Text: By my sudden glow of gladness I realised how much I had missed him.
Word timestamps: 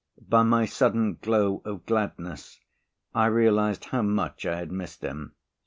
By 0.27 0.41
my 0.41 0.65
sudden 0.65 1.19
glow 1.21 1.61
of 1.63 1.85
gladness 1.85 2.59
I 3.13 3.27
realised 3.27 3.85
how 3.85 4.01
much 4.01 4.47
I 4.47 4.57
had 4.57 4.71
missed 4.71 5.03
him. 5.03 5.35